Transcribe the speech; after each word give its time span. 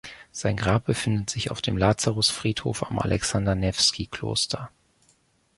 Sein 0.31 0.57
Grab 0.57 0.85
befindet 0.85 1.29
sich 1.29 1.51
auf 1.51 1.61
dem 1.61 1.77
Lazarus-Friedhof 1.77 2.89
am 2.89 2.97
Alexander-Newski-Kloster. 2.97 4.71